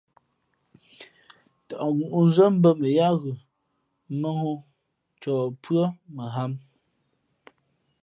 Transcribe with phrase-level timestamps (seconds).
[1.67, 3.35] Tαʼ ngǔʼnzά mbᾱ mα yáá ghʉ̌
[4.19, 4.51] mάŋū
[5.13, 5.83] ncɔ pʉ́ά
[6.33, 6.53] ghǎm.